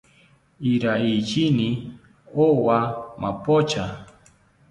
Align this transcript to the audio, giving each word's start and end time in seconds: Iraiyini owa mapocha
Iraiyini 0.73 1.69
owa 2.45 2.79
mapocha 3.21 3.83